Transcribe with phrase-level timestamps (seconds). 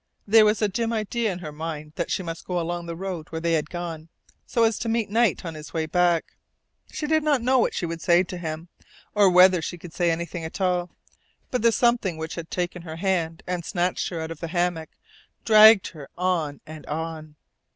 [0.25, 3.27] There was a dim idea in her mind that she must go along the road
[3.29, 4.09] where they had gone,
[4.47, 6.37] so as to meet Knight on his way back.
[6.91, 8.69] She did not know what she should say to him,
[9.13, 10.89] or whether she could say anything at all;
[11.51, 14.89] but the something which had taken her hand and snatched her out of the hammock
[15.45, 17.35] dragged her on and on.